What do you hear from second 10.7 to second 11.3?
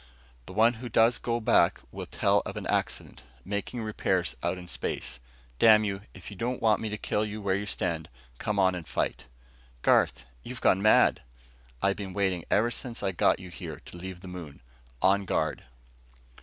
mad."